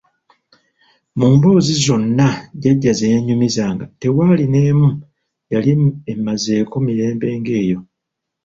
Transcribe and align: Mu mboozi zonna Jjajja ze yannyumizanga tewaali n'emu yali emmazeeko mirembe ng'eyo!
Mu 1.17 1.27
mboozi 1.33 1.73
zonna 1.85 2.27
Jjajja 2.61 2.91
ze 2.99 3.05
yannyumizanga 3.13 3.85
tewaali 4.01 4.45
n'emu 4.49 4.89
yali 5.51 5.71
emmazeeko 6.11 6.75
mirembe 6.85 7.27
ng'eyo! 7.39 7.79